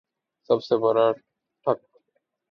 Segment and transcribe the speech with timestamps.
[0.49, 1.05] سب سے بڑا
[1.65, 1.79] ٹھگ